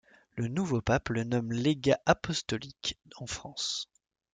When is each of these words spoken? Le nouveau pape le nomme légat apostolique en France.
Le 0.35 0.47
nouveau 0.47 0.81
pape 0.81 1.09
le 1.09 1.23
nomme 1.23 1.51
légat 1.51 2.01
apostolique 2.07 2.97
en 3.17 3.27
France. 3.27 3.87